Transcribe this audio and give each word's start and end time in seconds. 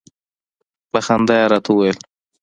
په 0.91 0.99
خندا 1.05 1.35
يې 1.41 1.45
راته 1.51 1.69
وویل. 1.71 1.97